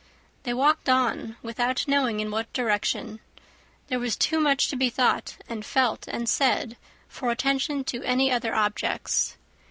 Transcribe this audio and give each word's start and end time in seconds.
They 0.41 0.53
walked 0.55 0.89
on 0.89 1.35
without 1.43 1.87
knowing 1.87 2.21
in 2.21 2.31
what 2.31 2.51
direction. 2.53 3.19
There 3.87 3.99
was 3.99 4.15
too 4.15 4.39
much 4.39 4.67
to 4.69 4.75
be 4.75 4.89
thought, 4.89 5.37
and 5.47 5.63
felt, 5.63 6.07
and 6.07 6.27
said, 6.27 6.75
for 7.07 7.29
attention 7.29 7.83
to 7.83 8.01
any 8.01 8.31
other 8.31 8.55
objects. 8.55 9.37